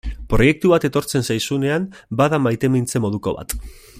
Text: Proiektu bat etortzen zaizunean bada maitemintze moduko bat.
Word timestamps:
Proiektu 0.31 0.71
bat 0.71 0.87
etortzen 0.89 1.27
zaizunean 1.35 1.85
bada 2.23 2.41
maitemintze 2.47 3.05
moduko 3.07 3.39
bat. 3.41 3.59